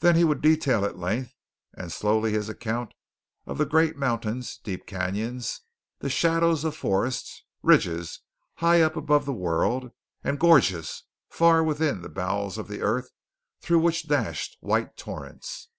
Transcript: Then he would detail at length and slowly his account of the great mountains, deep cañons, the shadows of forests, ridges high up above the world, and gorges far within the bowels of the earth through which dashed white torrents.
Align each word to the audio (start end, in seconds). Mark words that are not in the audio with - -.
Then 0.00 0.16
he 0.16 0.24
would 0.24 0.42
detail 0.42 0.84
at 0.84 0.98
length 0.98 1.34
and 1.72 1.90
slowly 1.90 2.30
his 2.30 2.50
account 2.50 2.92
of 3.46 3.56
the 3.56 3.64
great 3.64 3.96
mountains, 3.96 4.58
deep 4.58 4.86
cañons, 4.86 5.60
the 6.00 6.10
shadows 6.10 6.62
of 6.62 6.76
forests, 6.76 7.42
ridges 7.62 8.20
high 8.56 8.82
up 8.82 8.96
above 8.96 9.24
the 9.24 9.32
world, 9.32 9.92
and 10.22 10.38
gorges 10.38 11.04
far 11.30 11.64
within 11.64 12.02
the 12.02 12.10
bowels 12.10 12.58
of 12.58 12.68
the 12.68 12.82
earth 12.82 13.08
through 13.62 13.78
which 13.78 14.08
dashed 14.08 14.58
white 14.60 14.94
torrents. 14.98 15.70